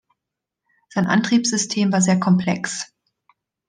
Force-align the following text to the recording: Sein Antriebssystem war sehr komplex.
Sein 0.89 1.05
Antriebssystem 1.05 1.91
war 1.93 2.01
sehr 2.01 2.19
komplex. 2.19 2.91